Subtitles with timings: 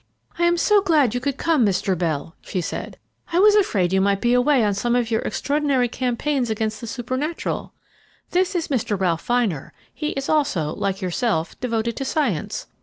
[0.39, 1.95] "I am so glad you could come, Mr.
[1.95, 2.97] Bell," she said.
[3.31, 6.87] "I was afraid you might be away on some of your extraordinary campaigns against the
[6.87, 7.73] supernatural.
[8.31, 8.99] This is Mr.
[8.99, 12.65] Ralph Vyner; he is also, like yourself, devoted to science.